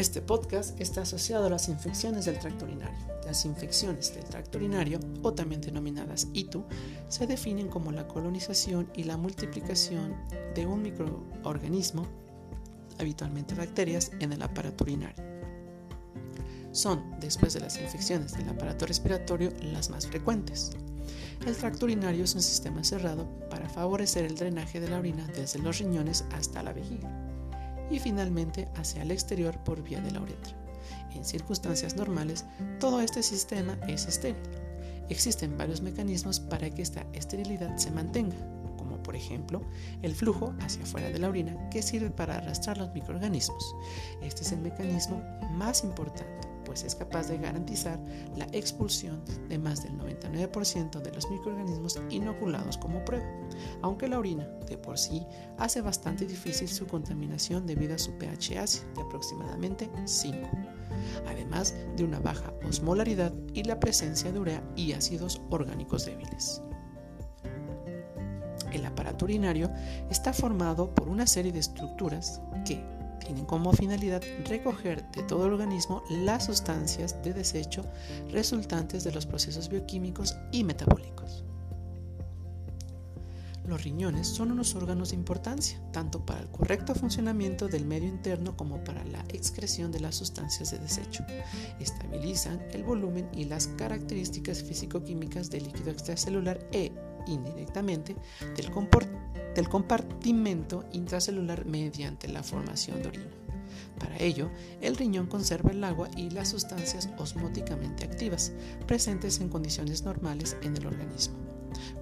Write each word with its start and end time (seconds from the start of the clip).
Este 0.00 0.22
podcast 0.22 0.80
está 0.80 1.02
asociado 1.02 1.44
a 1.44 1.50
las 1.50 1.68
infecciones 1.68 2.24
del 2.24 2.38
tracto 2.38 2.64
urinario. 2.64 3.06
Las 3.26 3.44
infecciones 3.44 4.14
del 4.14 4.24
tracto 4.24 4.56
urinario, 4.56 4.98
o 5.22 5.34
también 5.34 5.60
denominadas 5.60 6.26
ITU, 6.32 6.64
se 7.08 7.26
definen 7.26 7.68
como 7.68 7.92
la 7.92 8.08
colonización 8.08 8.88
y 8.94 9.04
la 9.04 9.18
multiplicación 9.18 10.16
de 10.54 10.64
un 10.64 10.80
microorganismo, 10.80 12.06
habitualmente 12.98 13.54
bacterias, 13.54 14.10
en 14.20 14.32
el 14.32 14.40
aparato 14.40 14.84
urinario. 14.84 15.22
Son, 16.72 17.20
después 17.20 17.52
de 17.52 17.60
las 17.60 17.78
infecciones 17.78 18.32
del 18.32 18.48
aparato 18.48 18.86
respiratorio, 18.86 19.52
las 19.60 19.90
más 19.90 20.06
frecuentes. 20.06 20.70
El 21.44 21.54
tracto 21.54 21.84
urinario 21.84 22.24
es 22.24 22.34
un 22.34 22.40
sistema 22.40 22.82
cerrado 22.84 23.28
para 23.50 23.68
favorecer 23.68 24.24
el 24.24 24.34
drenaje 24.34 24.80
de 24.80 24.88
la 24.88 24.98
orina 24.98 25.26
desde 25.36 25.58
los 25.58 25.78
riñones 25.78 26.24
hasta 26.32 26.62
la 26.62 26.72
vejiga 26.72 27.29
y 27.90 27.98
finalmente 27.98 28.68
hacia 28.76 29.02
el 29.02 29.10
exterior 29.10 29.58
por 29.64 29.82
vía 29.82 30.00
de 30.00 30.10
la 30.10 30.20
uretra. 30.20 30.54
En 31.14 31.24
circunstancias 31.24 31.96
normales, 31.96 32.44
todo 32.78 33.00
este 33.00 33.22
sistema 33.22 33.76
es 33.88 34.06
estéril. 34.06 34.42
Existen 35.08 35.58
varios 35.58 35.80
mecanismos 35.80 36.38
para 36.38 36.70
que 36.70 36.82
esta 36.82 37.04
esterilidad 37.12 37.76
se 37.76 37.90
mantenga, 37.90 38.36
como 38.78 39.02
por 39.02 39.16
ejemplo 39.16 39.62
el 40.02 40.14
flujo 40.14 40.54
hacia 40.60 40.84
afuera 40.84 41.10
de 41.10 41.18
la 41.18 41.28
orina 41.28 41.68
que 41.70 41.82
sirve 41.82 42.10
para 42.10 42.36
arrastrar 42.36 42.78
los 42.78 42.94
microorganismos. 42.94 43.74
Este 44.22 44.42
es 44.42 44.52
el 44.52 44.60
mecanismo 44.60 45.20
más 45.50 45.82
importante 45.82 46.49
pues 46.70 46.84
es 46.84 46.94
capaz 46.94 47.26
de 47.26 47.36
garantizar 47.36 47.98
la 48.36 48.44
expulsión 48.52 49.24
de 49.48 49.58
más 49.58 49.82
del 49.82 49.98
99% 49.98 51.02
de 51.02 51.10
los 51.10 51.28
microorganismos 51.28 52.00
inoculados 52.10 52.78
como 52.78 53.04
prueba, 53.04 53.26
aunque 53.82 54.06
la 54.06 54.20
orina 54.20 54.44
de 54.68 54.78
por 54.78 54.96
sí 54.96 55.26
hace 55.58 55.80
bastante 55.80 56.26
difícil 56.26 56.68
su 56.68 56.86
contaminación 56.86 57.66
debido 57.66 57.96
a 57.96 57.98
su 57.98 58.16
pH 58.16 58.60
ácido 58.60 58.86
de 58.94 59.02
aproximadamente 59.02 59.90
5, 60.04 60.48
además 61.26 61.74
de 61.96 62.04
una 62.04 62.20
baja 62.20 62.54
osmolaridad 62.64 63.32
y 63.52 63.64
la 63.64 63.80
presencia 63.80 64.30
de 64.30 64.38
urea 64.38 64.62
y 64.76 64.92
ácidos 64.92 65.42
orgánicos 65.50 66.06
débiles. 66.06 66.62
El 68.72 68.86
aparato 68.86 69.24
urinario 69.24 69.72
está 70.08 70.32
formado 70.32 70.94
por 70.94 71.08
una 71.08 71.26
serie 71.26 71.50
de 71.50 71.58
estructuras 71.58 72.40
que, 72.64 72.80
tienen 73.20 73.46
como 73.46 73.72
finalidad 73.72 74.22
recoger 74.46 75.08
de 75.12 75.22
todo 75.22 75.46
el 75.46 75.52
organismo 75.52 76.02
las 76.10 76.46
sustancias 76.46 77.22
de 77.22 77.32
desecho 77.32 77.84
resultantes 78.30 79.04
de 79.04 79.12
los 79.12 79.26
procesos 79.26 79.68
bioquímicos 79.68 80.36
y 80.50 80.64
metabólicos. 80.64 81.44
Los 83.70 83.84
riñones 83.84 84.26
son 84.26 84.50
unos 84.50 84.74
órganos 84.74 85.10
de 85.10 85.14
importancia, 85.14 85.80
tanto 85.92 86.26
para 86.26 86.40
el 86.40 86.48
correcto 86.48 86.92
funcionamiento 86.92 87.68
del 87.68 87.86
medio 87.86 88.08
interno 88.08 88.56
como 88.56 88.82
para 88.82 89.04
la 89.04 89.20
excreción 89.28 89.92
de 89.92 90.00
las 90.00 90.16
sustancias 90.16 90.72
de 90.72 90.80
desecho. 90.80 91.24
Estabilizan 91.78 92.60
el 92.72 92.82
volumen 92.82 93.28
y 93.32 93.44
las 93.44 93.68
características 93.68 94.64
físico-químicas 94.64 95.50
del 95.50 95.64
líquido 95.66 95.92
extracelular 95.92 96.58
e, 96.72 96.90
indirectamente, 97.26 98.16
del, 98.56 98.70
del 99.54 99.68
compartimento 99.68 100.84
intracelular 100.92 101.64
mediante 101.66 102.28
la 102.28 102.42
formación 102.42 103.02
de 103.02 103.08
orina. 103.08 103.30
Para 103.98 104.16
ello, 104.18 104.50
el 104.80 104.96
riñón 104.96 105.26
conserva 105.26 105.70
el 105.70 105.84
agua 105.84 106.08
y 106.16 106.30
las 106.30 106.48
sustancias 106.48 107.10
osmóticamente 107.18 108.04
activas, 108.04 108.52
presentes 108.86 109.40
en 109.40 109.48
condiciones 109.48 110.02
normales 110.02 110.56
en 110.62 110.76
el 110.76 110.86
organismo. 110.86 111.36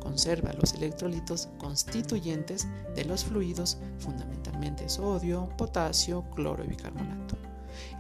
Conserva 0.01 0.53
los 0.53 0.75
electrolitos 0.75 1.49
constituyentes 1.59 2.67
de 2.95 3.05
los 3.05 3.25
fluidos, 3.25 3.79
fundamentalmente 3.99 4.89
sodio, 4.89 5.49
potasio, 5.59 6.25
cloro 6.35 6.65
y 6.65 6.69
bicarbonato. 6.69 7.37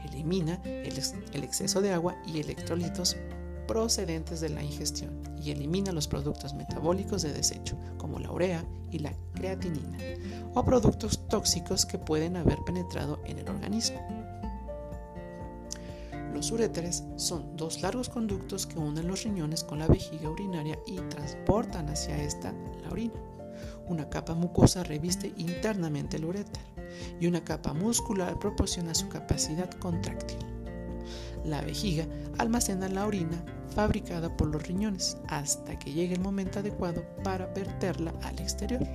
Elimina 0.08 0.60
el, 0.64 1.44
exceso 1.44 1.80
de 1.80 1.92
agua 1.92 2.16
y 2.26 2.40
electrolitos 2.40 3.16
procedentes 3.68 4.40
de 4.40 4.48
la 4.48 4.64
ingestión 4.64 5.22
y 5.40 5.52
elimina 5.52 5.92
los 5.92 6.08
productos 6.08 6.54
metabólicos 6.54 7.22
de 7.22 7.32
desecho, 7.32 7.76
como 7.98 8.18
la 8.18 8.32
urea 8.32 8.64
y 8.90 8.98
la 8.98 9.12
creatinina, 9.34 9.98
o 10.54 10.64
productos 10.64 11.28
tóxicos 11.28 11.86
que 11.86 11.98
pueden 11.98 12.36
haber 12.36 12.58
penetrado 12.66 13.20
en 13.24 13.38
el 13.38 13.48
organismo. 13.48 14.00
Los 16.34 16.50
uréteres 16.50 17.04
son 17.16 17.56
dos 17.56 17.82
largos 17.82 18.08
conductos 18.08 18.66
que 18.66 18.78
unen 18.78 19.06
los 19.06 19.24
riñones 19.24 19.64
con 19.64 19.78
la 19.78 19.86
vejiga 19.86 20.30
urinaria 20.30 20.78
y 20.86 20.96
transportan 21.08 21.88
hacia 21.88 22.20
esta 22.22 22.52
la 22.82 22.90
orina. 22.90 23.20
Una 23.86 24.08
capa 24.08 24.34
mucosa 24.34 24.82
reviste 24.82 25.32
internamente 25.36 26.16
el 26.16 26.24
uréter 26.24 26.62
y 27.20 27.26
una 27.26 27.44
capa 27.44 27.72
muscular 27.74 28.38
proporciona 28.38 28.94
su 28.94 29.08
capacidad 29.08 29.70
contráctil. 29.78 30.57
La 31.48 31.62
vejiga 31.62 32.06
almacena 32.36 32.88
la 32.88 33.06
orina 33.06 33.42
fabricada 33.74 34.36
por 34.36 34.48
los 34.48 34.66
riñones 34.66 35.16
hasta 35.28 35.78
que 35.78 35.92
llegue 35.92 36.14
el 36.14 36.20
momento 36.20 36.58
adecuado 36.58 37.02
para 37.24 37.46
verterla 37.46 38.12
al 38.22 38.38
exterior. 38.38 38.86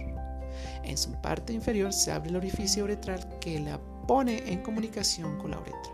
En 0.84 0.96
su 0.96 1.12
parte 1.20 1.52
inferior 1.52 1.92
se 1.92 2.12
abre 2.12 2.30
el 2.30 2.36
orificio 2.36 2.84
uretral 2.84 3.40
que 3.40 3.60
la 3.60 3.80
pone 4.08 4.52
en 4.52 4.62
comunicación 4.62 5.40
con 5.40 5.52
la 5.52 5.60
uretra. 5.60 5.92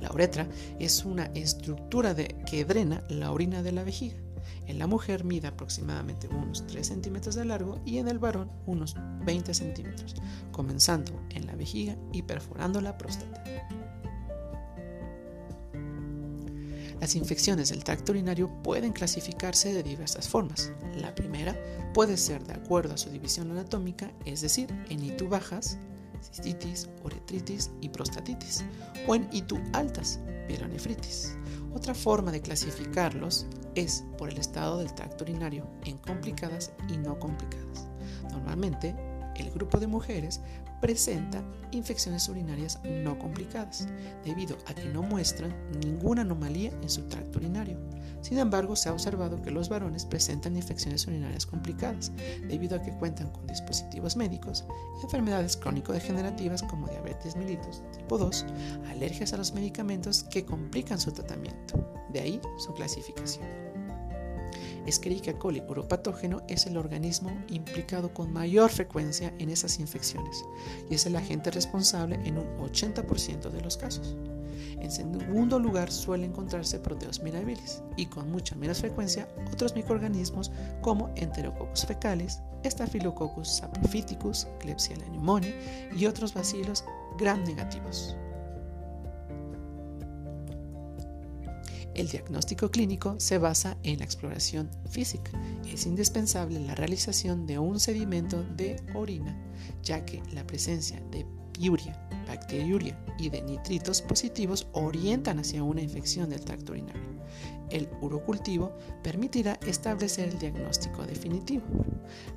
La 0.00 0.10
uretra 0.10 0.46
es 0.78 1.04
una 1.04 1.26
estructura 1.34 2.14
que 2.14 2.64
drena 2.64 3.02
la 3.10 3.32
orina 3.32 3.62
de 3.62 3.72
la 3.72 3.84
vejiga. 3.84 4.16
En 4.66 4.78
la 4.78 4.86
mujer 4.86 5.24
mide 5.24 5.48
aproximadamente 5.48 6.26
unos 6.28 6.66
3 6.66 6.86
centímetros 6.86 7.34
de 7.34 7.44
largo 7.44 7.80
y 7.84 7.98
en 7.98 8.08
el 8.08 8.18
varón 8.18 8.50
unos 8.64 8.96
20 9.26 9.52
centímetros, 9.52 10.14
comenzando 10.52 11.12
en 11.30 11.46
la 11.46 11.54
vejiga 11.54 11.96
y 12.12 12.22
perforando 12.22 12.80
la 12.80 12.96
próstata. 12.96 13.44
Las 17.00 17.14
infecciones 17.16 17.70
del 17.70 17.84
tracto 17.84 18.12
urinario 18.12 18.50
pueden 18.62 18.92
clasificarse 18.92 19.72
de 19.72 19.82
diversas 19.82 20.28
formas. 20.28 20.72
La 20.96 21.14
primera 21.14 21.56
puede 21.92 22.16
ser 22.16 22.44
de 22.44 22.54
acuerdo 22.54 22.94
a 22.94 22.98
su 22.98 23.10
división 23.10 23.50
anatómica, 23.50 24.10
es 24.24 24.40
decir, 24.40 24.68
en 24.88 25.04
ITU 25.04 25.28
bajas, 25.28 25.78
cistitis, 26.22 26.88
uretritis 27.02 27.70
y 27.80 27.88
prostatitis, 27.88 28.64
o 29.06 29.14
en 29.14 29.28
ITU 29.32 29.58
altas, 29.72 30.20
pielonefritis. 30.48 31.36
Otra 31.74 31.94
forma 31.94 32.30
de 32.32 32.40
clasificarlos 32.40 33.46
es 33.74 34.04
por 34.16 34.30
el 34.30 34.38
estado 34.38 34.78
del 34.78 34.94
tracto 34.94 35.24
urinario 35.24 35.66
en 35.84 35.98
complicadas 35.98 36.72
y 36.88 36.96
no 36.96 37.18
complicadas. 37.18 37.88
Normalmente, 38.30 38.94
el 39.42 39.50
grupo 39.50 39.78
de 39.78 39.86
mujeres 39.86 40.40
presenta 40.80 41.42
infecciones 41.70 42.28
urinarias 42.28 42.78
no 42.84 43.18
complicadas, 43.18 43.88
debido 44.24 44.56
a 44.66 44.74
que 44.74 44.84
no 44.84 45.02
muestran 45.02 45.54
ninguna 45.80 46.22
anomalía 46.22 46.70
en 46.82 46.90
su 46.90 47.02
tracto 47.08 47.38
urinario. 47.38 47.78
Sin 48.20 48.38
embargo, 48.38 48.76
se 48.76 48.88
ha 48.88 48.92
observado 48.92 49.40
que 49.42 49.50
los 49.50 49.68
varones 49.68 50.04
presentan 50.04 50.56
infecciones 50.56 51.06
urinarias 51.06 51.46
complicadas, 51.46 52.12
debido 52.48 52.76
a 52.76 52.82
que 52.82 52.92
cuentan 52.92 53.30
con 53.30 53.46
dispositivos 53.46 54.16
médicos, 54.16 54.64
enfermedades 55.02 55.56
crónico-degenerativas 55.56 56.62
como 56.62 56.88
diabetes 56.88 57.36
mellitus 57.36 57.82
tipo 57.92 58.18
2, 58.18 58.46
alergias 58.90 59.32
a 59.32 59.36
los 59.36 59.52
medicamentos 59.52 60.24
que 60.24 60.44
complican 60.44 61.00
su 61.00 61.12
tratamiento. 61.12 61.86
De 62.12 62.20
ahí 62.20 62.40
su 62.58 62.72
clasificación. 62.74 63.73
Escherichia 64.86 65.38
coli 65.38 65.62
uropatógeno 65.68 66.42
es 66.48 66.66
el 66.66 66.76
organismo 66.76 67.30
implicado 67.48 68.12
con 68.12 68.32
mayor 68.32 68.70
frecuencia 68.70 69.32
en 69.38 69.50
esas 69.50 69.78
infecciones 69.78 70.44
y 70.90 70.94
es 70.94 71.06
el 71.06 71.16
agente 71.16 71.50
responsable 71.50 72.16
en 72.24 72.38
un 72.38 72.58
80% 72.58 73.50
de 73.50 73.60
los 73.60 73.76
casos. 73.76 74.16
En 74.80 74.90
segundo 74.90 75.58
lugar 75.58 75.90
suele 75.90 76.26
encontrarse 76.26 76.78
Proteus 76.78 77.22
mirabilis 77.22 77.82
y 77.96 78.06
con 78.06 78.30
mucha 78.30 78.54
menos 78.54 78.80
frecuencia 78.80 79.28
otros 79.52 79.74
microorganismos 79.74 80.50
como 80.82 81.10
Enterococcus 81.16 81.86
fecalis, 81.86 82.40
Staphylococcus 82.64 83.48
saprophyticus, 83.48 84.46
Klebsiella 84.60 85.04
pneumoniae 85.06 85.90
y 85.96 86.06
otros 86.06 86.34
bacilos 86.34 86.84
gram 87.18 87.42
negativos. 87.44 88.16
El 91.94 92.08
diagnóstico 92.08 92.70
clínico 92.70 93.14
se 93.18 93.38
basa 93.38 93.76
en 93.84 94.00
la 94.00 94.04
exploración 94.04 94.68
física. 94.90 95.30
Es 95.64 95.86
indispensable 95.86 96.58
la 96.58 96.74
realización 96.74 97.46
de 97.46 97.58
un 97.58 97.78
sedimento 97.78 98.42
de 98.42 98.82
orina, 98.94 99.36
ya 99.82 100.04
que 100.04 100.20
la 100.32 100.44
presencia 100.46 101.00
de 101.12 101.24
piuria, 101.52 101.96
bacteriuria 102.26 102.98
y 103.16 103.30
de 103.30 103.42
nitritos 103.42 104.02
positivos 104.02 104.66
orientan 104.72 105.38
hacia 105.38 105.62
una 105.62 105.82
infección 105.82 106.30
del 106.30 106.44
tracto 106.44 106.72
urinario. 106.72 107.14
El 107.70 107.88
urocultivo 108.00 108.76
permitirá 109.02 109.58
establecer 109.66 110.28
el 110.28 110.38
diagnóstico 110.38 111.04
definitivo. 111.06 111.64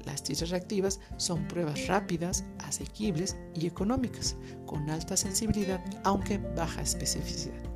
Las 0.05 0.23
tierras 0.23 0.51
reactivas 0.51 0.99
son 1.17 1.47
pruebas 1.47 1.87
rápidas, 1.87 2.45
asequibles 2.59 3.35
y 3.55 3.65
económicas, 3.65 4.35
con 4.65 4.89
alta 4.89 5.17
sensibilidad 5.17 5.83
aunque 6.03 6.37
baja 6.37 6.81
especificidad. 6.81 7.66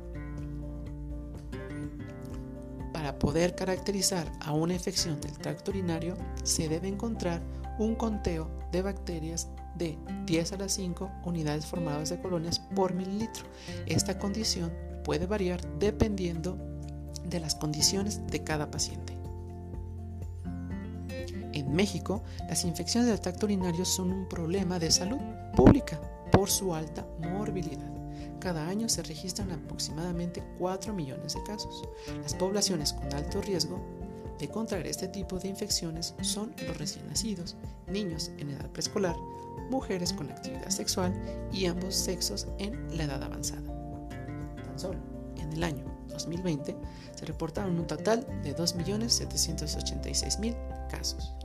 Para 3.12 3.18
poder 3.18 3.54
caracterizar 3.54 4.26
a 4.40 4.52
una 4.52 4.72
infección 4.72 5.20
del 5.20 5.36
tracto 5.36 5.70
urinario 5.70 6.16
se 6.44 6.68
debe 6.68 6.88
encontrar 6.88 7.42
un 7.78 7.94
conteo 7.94 8.50
de 8.72 8.80
bacterias 8.80 9.48
de 9.76 9.98
10 10.24 10.52
a 10.52 10.56
las 10.56 10.72
5 10.72 11.10
unidades 11.24 11.66
formadas 11.66 12.08
de 12.08 12.20
colonias 12.20 12.58
por 12.74 12.94
mililitro. 12.94 13.44
Esta 13.86 14.18
condición 14.18 14.72
puede 15.04 15.26
variar 15.26 15.60
dependiendo 15.78 16.56
de 17.28 17.38
las 17.38 17.54
condiciones 17.54 18.26
de 18.28 18.42
cada 18.42 18.70
paciente. 18.70 19.12
En 21.52 21.70
México, 21.72 22.22
las 22.48 22.64
infecciones 22.64 23.10
del 23.10 23.20
tracto 23.20 23.44
urinario 23.44 23.84
son 23.84 24.10
un 24.10 24.28
problema 24.28 24.78
de 24.78 24.90
salud 24.90 25.20
pública 25.54 26.00
por 26.30 26.48
su 26.48 26.74
alta 26.74 27.06
morbilidad. 27.20 28.01
Cada 28.40 28.68
año 28.68 28.88
se 28.88 29.02
registran 29.02 29.52
aproximadamente 29.52 30.42
4 30.58 30.92
millones 30.92 31.34
de 31.34 31.42
casos. 31.44 31.88
Las 32.22 32.34
poblaciones 32.34 32.92
con 32.92 33.14
alto 33.14 33.40
riesgo 33.40 33.80
de 34.38 34.48
contraer 34.48 34.86
este 34.86 35.08
tipo 35.08 35.38
de 35.38 35.48
infecciones 35.48 36.14
son 36.22 36.54
los 36.66 36.76
recién 36.76 37.06
nacidos, 37.06 37.56
niños 37.86 38.32
en 38.38 38.50
edad 38.50 38.68
preescolar, 38.70 39.16
mujeres 39.70 40.12
con 40.12 40.28
actividad 40.30 40.68
sexual 40.70 41.14
y 41.52 41.66
ambos 41.66 41.94
sexos 41.94 42.48
en 42.58 42.96
la 42.96 43.04
edad 43.04 43.22
avanzada. 43.22 43.62
Tan 44.64 44.76
solo 44.78 44.98
en 45.36 45.52
el 45.52 45.62
año 45.62 45.84
2020 46.08 46.74
se 47.14 47.24
reportaron 47.24 47.78
un 47.78 47.86
total 47.86 48.26
de 48.42 48.56
2.786.000 48.56 50.88
casos. 50.88 51.36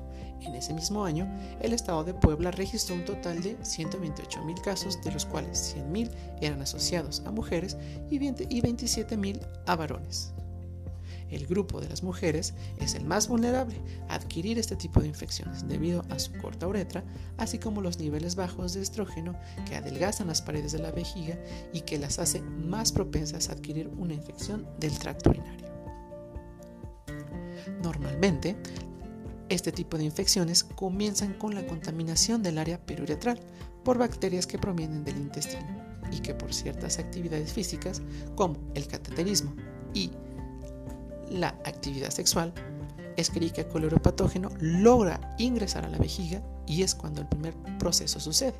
En 0.42 0.56
ese 0.56 0.74
mismo 0.74 1.04
año, 1.04 1.28
el 1.62 1.74
estado 1.74 2.04
de 2.04 2.14
Puebla 2.14 2.52
registró 2.52 2.96
un 2.96 3.06
total 3.06 3.42
de 3.42 3.58
128.000 3.60 4.62
casos, 4.62 5.02
de 5.04 5.12
los 5.12 5.26
cuales 5.26 5.76
100.000 5.76 6.12
eran 6.42 6.62
asociados 6.62 7.22
a 7.26 7.32
mujeres 7.32 7.78
y 8.10 8.20
27.000 8.20 9.42
a 9.66 9.76
varones. 9.76 10.34
El 11.30 11.46
grupo 11.46 11.82
de 11.82 11.90
las 11.90 12.04
mujeres 12.04 12.54
es 12.80 12.96
el 12.96 13.04
más 13.04 13.28
vulnerable 13.28 13.76
a 14.08 14.16
adquirir 14.16 14.58
este 14.60 14.76
tipo 14.76 15.02
de 15.02 15.08
infecciones 15.08 15.68
debido 15.68 16.06
a 16.10 16.20
su 16.20 16.32
corta 16.34 16.68
uretra, 16.68 17.04
así 17.38 17.60
como 17.60 17.82
los 17.82 18.00
niveles 18.00 18.36
bajos 18.36 18.74
de 18.74 18.82
estrógeno 18.82 19.38
que 19.68 19.76
adelgazan 19.76 20.28
las 20.28 20.42
paredes 20.42 20.72
de 20.72 20.80
la 20.80 20.92
vejiga 20.92 21.38
y 21.74 21.82
que 21.82 21.98
las 21.98 22.20
hace 22.20 22.42
más 22.42 22.92
propensas 22.92 23.50
a 23.50 23.54
adquirir 23.54 23.90
una 23.98 24.14
infección 24.14 24.68
del 24.80 24.98
tracto 24.98 25.32
urinario. 25.32 25.68
Normalmente, 27.84 28.56
este 29.50 29.72
tipo 29.72 29.98
de 29.98 30.04
infecciones 30.04 30.64
comienzan 30.64 31.34
con 31.34 31.56
la 31.56 31.66
contaminación 31.66 32.44
del 32.44 32.58
área 32.58 32.80
periuretral 32.86 33.40
por 33.84 33.98
bacterias 33.98 34.48
que 34.48 34.58
provienen 34.58 35.04
del 35.04 35.18
intestino 35.18 35.88
y 36.12 36.20
que 36.20 36.34
por 36.34 36.54
ciertas 36.54 37.00
actividades 37.00 37.54
físicas 37.54 38.02
como 38.36 38.58
el 38.76 38.88
cateterismo 38.88 39.56
y 39.94 40.12
la 41.30 41.50
actividad 41.66 42.10
sexual, 42.10 42.54
Escherichia 43.18 43.68
cholera 43.68 43.98
patógeno 43.98 44.50
logra 44.60 45.36
ingresar 45.38 45.86
a 45.86 45.90
la 45.90 45.98
vejiga 45.98 46.42
y 46.66 46.84
es 46.84 46.94
cuando 46.94 47.22
el 47.22 47.28
primer 47.28 47.54
proceso 47.80 48.20
sucede, 48.20 48.56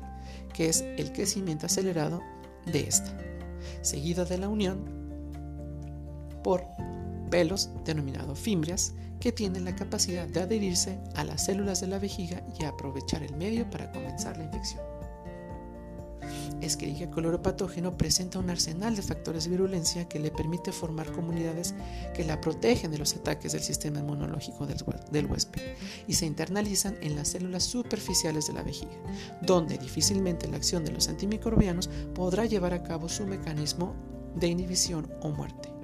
que 0.52 0.68
es 0.68 0.82
el 0.96 1.12
crecimiento 1.12 1.66
acelerado 1.66 2.20
de 2.66 2.80
esta, 2.80 3.16
seguido 3.82 4.24
de 4.24 4.38
la 4.38 4.48
unión 4.48 4.84
por 6.42 6.64
pelos 7.30 7.70
denominados 7.84 8.38
fimbrias 8.38 8.94
que 9.20 9.32
tienen 9.32 9.64
la 9.64 9.74
capacidad 9.74 10.26
de 10.26 10.40
adherirse 10.40 10.98
a 11.14 11.24
las 11.24 11.44
células 11.44 11.80
de 11.80 11.88
la 11.88 11.98
vejiga 11.98 12.42
y 12.58 12.64
aprovechar 12.64 13.22
el 13.22 13.36
medio 13.36 13.68
para 13.68 13.90
comenzar 13.92 14.36
la 14.36 14.44
infección. 14.44 14.82
Escherichia 16.60 17.10
cholera 17.10 17.40
patógeno 17.40 17.96
presenta 17.96 18.38
un 18.38 18.50
arsenal 18.50 18.96
de 18.96 19.02
factores 19.02 19.44
de 19.44 19.50
virulencia 19.50 20.08
que 20.08 20.18
le 20.18 20.30
permite 20.30 20.72
formar 20.72 21.10
comunidades 21.12 21.74
que 22.14 22.24
la 22.24 22.40
protegen 22.40 22.90
de 22.90 22.98
los 22.98 23.14
ataques 23.14 23.52
del 23.52 23.62
sistema 23.62 24.00
inmunológico 24.00 24.66
del 24.66 25.26
huésped 25.26 25.62
y 26.06 26.14
se 26.14 26.26
internalizan 26.26 26.96
en 27.00 27.16
las 27.16 27.28
células 27.28 27.62
superficiales 27.62 28.48
de 28.48 28.54
la 28.54 28.62
vejiga, 28.62 28.92
donde 29.40 29.78
difícilmente 29.78 30.48
la 30.48 30.56
acción 30.56 30.84
de 30.84 30.92
los 30.92 31.08
antimicrobianos 31.08 31.88
podrá 32.14 32.44
llevar 32.44 32.74
a 32.74 32.82
cabo 32.82 33.08
su 33.08 33.24
mecanismo 33.26 33.94
de 34.34 34.48
inhibición 34.48 35.10
o 35.22 35.30
muerte 35.30 35.77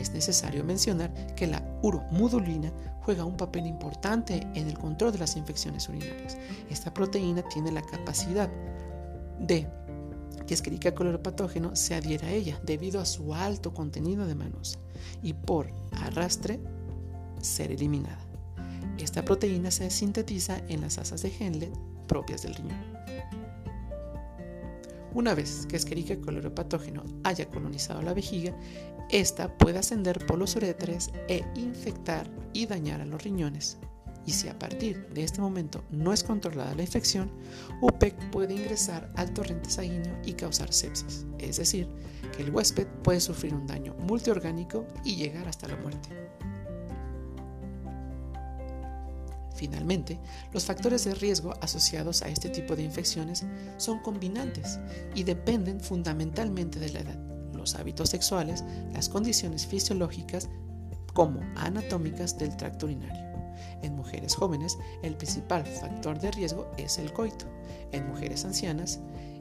es 0.00 0.12
necesario 0.12 0.64
mencionar 0.64 1.12
que 1.34 1.46
la 1.46 1.62
uromudulina 1.82 2.72
juega 3.00 3.24
un 3.24 3.36
papel 3.36 3.66
importante 3.66 4.46
en 4.54 4.68
el 4.68 4.78
control 4.78 5.12
de 5.12 5.18
las 5.18 5.36
infecciones 5.36 5.88
urinarias. 5.88 6.36
Esta 6.70 6.92
proteína 6.92 7.42
tiene 7.42 7.70
la 7.70 7.82
capacidad 7.82 8.50
de 9.38 9.68
que 10.46 10.54
Escherichia 10.54 10.94
coli 10.94 11.16
patógeno 11.18 11.74
se 11.74 11.94
adhiera 11.94 12.28
a 12.28 12.32
ella 12.32 12.60
debido 12.64 13.00
a 13.00 13.06
su 13.06 13.34
alto 13.34 13.74
contenido 13.74 14.26
de 14.26 14.34
manosa 14.34 14.78
y 15.22 15.32
por 15.32 15.70
arrastre 15.92 16.60
ser 17.40 17.72
eliminada. 17.72 18.24
Esta 18.98 19.24
proteína 19.24 19.70
se 19.70 19.90
sintetiza 19.90 20.58
en 20.68 20.80
las 20.80 20.98
asas 20.98 21.22
de 21.22 21.32
Henle 21.38 21.70
propias 22.06 22.42
del 22.42 22.54
riñón. 22.54 22.96
Una 25.12 25.34
vez 25.34 25.66
que 25.66 25.76
Escherichia 25.76 26.20
coli 26.20 26.40
patógeno 26.50 27.02
haya 27.24 27.48
colonizado 27.48 28.02
la 28.02 28.12
vejiga, 28.14 28.54
esta 29.10 29.56
puede 29.56 29.78
ascender 29.78 30.24
por 30.26 30.38
los 30.38 30.56
uretres 30.56 31.10
e 31.28 31.44
infectar 31.54 32.28
y 32.52 32.66
dañar 32.66 33.00
a 33.00 33.06
los 33.06 33.22
riñones. 33.22 33.78
Y 34.26 34.32
si 34.32 34.48
a 34.48 34.58
partir 34.58 35.08
de 35.10 35.22
este 35.22 35.40
momento 35.40 35.84
no 35.90 36.12
es 36.12 36.24
controlada 36.24 36.74
la 36.74 36.82
infección, 36.82 37.30
UPEC 37.80 38.30
puede 38.30 38.54
ingresar 38.54 39.08
al 39.14 39.32
torrente 39.32 39.70
sanguíneo 39.70 40.16
y 40.24 40.32
causar 40.32 40.72
sepsis, 40.72 41.24
es 41.38 41.58
decir, 41.58 41.88
que 42.36 42.42
el 42.42 42.50
huésped 42.50 42.88
puede 43.04 43.20
sufrir 43.20 43.54
un 43.54 43.68
daño 43.68 43.94
multiorgánico 44.00 44.84
y 45.04 45.14
llegar 45.14 45.46
hasta 45.46 45.68
la 45.68 45.76
muerte. 45.76 46.08
Finalmente, 49.54 50.18
los 50.52 50.64
factores 50.64 51.04
de 51.04 51.14
riesgo 51.14 51.54
asociados 51.62 52.22
a 52.22 52.28
este 52.28 52.50
tipo 52.50 52.76
de 52.76 52.82
infecciones 52.82 53.46
son 53.78 54.00
combinantes 54.00 54.78
y 55.14 55.22
dependen 55.22 55.80
fundamentalmente 55.80 56.78
de 56.78 56.90
la 56.90 57.00
edad, 57.00 57.35
los 57.66 57.74
hábitos 57.74 58.10
sexuales, 58.10 58.62
las 58.92 59.08
condiciones 59.08 59.66
fisiológicas 59.66 60.48
como 61.14 61.40
anatómicas 61.56 62.38
del 62.38 62.56
tracto 62.56 62.86
urinario. 62.86 63.26
En 63.82 63.96
mujeres 63.96 64.36
jóvenes, 64.36 64.78
el 65.02 65.16
principal 65.16 65.66
factor 65.66 66.20
de 66.20 66.30
riesgo 66.30 66.70
es 66.76 66.98
el 66.98 67.12
coito. 67.12 67.46
En 67.90 68.06
mujeres 68.06 68.44
ancianas, 68.44 69.00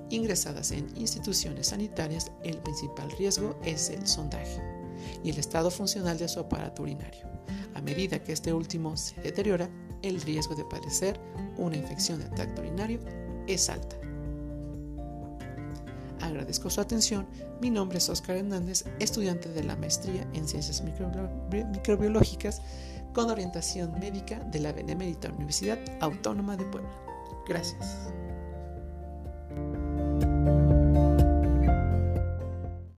ingresadas 0.09 0.71
en 0.71 0.87
instituciones 0.97 1.67
sanitarias, 1.67 2.31
el 2.43 2.57
principal 2.57 3.11
riesgo 3.11 3.59
es 3.63 3.91
el 3.91 4.07
sondaje 4.07 4.59
y 5.23 5.29
el 5.29 5.37
estado 5.37 5.69
funcional 5.69 6.17
de 6.17 6.27
su 6.27 6.39
aparato 6.39 6.81
urinario. 6.81 7.27
A 7.75 7.81
medida 7.81 8.23
que 8.23 8.33
este 8.33 8.53
último 8.53 8.97
se 8.97 9.21
deteriora, 9.21 9.69
el 10.01 10.19
riesgo 10.21 10.55
de 10.55 10.65
padecer 10.65 11.19
una 11.57 11.77
infección 11.77 12.19
del 12.19 12.31
tracto 12.31 12.61
urinario 12.63 12.99
es 13.45 13.69
alta. 13.69 14.04
Agradezco 16.25 16.71
su 16.71 16.81
atención. 16.81 17.27
Mi 17.61 17.69
nombre 17.69 17.99
es 17.99 18.09
Oscar 18.09 18.37
Hernández, 18.37 18.85
estudiante 18.99 19.47
de 19.49 19.63
la 19.63 19.75
maestría 19.75 20.27
en 20.33 20.47
Ciencias 20.47 20.81
Microbiológicas 20.81 22.63
con 23.13 23.29
orientación 23.29 23.91
médica 23.99 24.39
de 24.39 24.59
la 24.59 24.73
Benemérita 24.73 25.29
Universidad 25.29 25.77
Autónoma 26.01 26.57
de 26.57 26.65
Puebla. 26.65 26.89
Gracias. 27.47 28.09